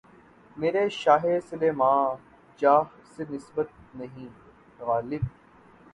میرے 0.57 0.83
شاہِ 0.91 1.33
سلیماں 1.49 2.01
جاہ 2.59 2.81
سے 3.11 3.23
نسبت 3.29 3.67
نہیں‘ 3.95 4.29
غالبؔ! 4.79 5.23